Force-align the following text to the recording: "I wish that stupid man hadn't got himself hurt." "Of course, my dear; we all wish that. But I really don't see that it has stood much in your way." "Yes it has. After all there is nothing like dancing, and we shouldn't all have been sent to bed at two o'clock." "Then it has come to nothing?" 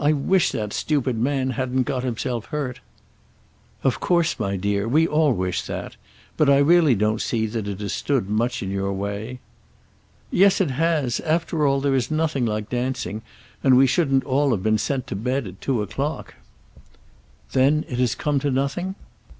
"I 0.00 0.12
wish 0.12 0.50
that 0.50 0.72
stupid 0.72 1.16
man 1.16 1.50
hadn't 1.50 1.84
got 1.84 2.02
himself 2.02 2.46
hurt." 2.46 2.80
"Of 3.84 4.00
course, 4.00 4.36
my 4.40 4.56
dear; 4.56 4.88
we 4.88 5.06
all 5.06 5.32
wish 5.32 5.62
that. 5.66 5.94
But 6.36 6.50
I 6.50 6.58
really 6.58 6.96
don't 6.96 7.20
see 7.20 7.46
that 7.46 7.68
it 7.68 7.78
has 7.78 7.92
stood 7.92 8.28
much 8.28 8.64
in 8.64 8.72
your 8.72 8.92
way." 8.92 9.38
"Yes 10.32 10.60
it 10.60 10.72
has. 10.72 11.20
After 11.20 11.64
all 11.64 11.80
there 11.80 11.94
is 11.94 12.10
nothing 12.10 12.44
like 12.46 12.68
dancing, 12.68 13.22
and 13.62 13.76
we 13.76 13.86
shouldn't 13.86 14.24
all 14.24 14.50
have 14.50 14.64
been 14.64 14.76
sent 14.76 15.06
to 15.06 15.14
bed 15.14 15.46
at 15.46 15.60
two 15.60 15.82
o'clock." 15.82 16.34
"Then 17.52 17.84
it 17.88 18.00
has 18.00 18.16
come 18.16 18.40
to 18.40 18.50
nothing?" 18.50 18.96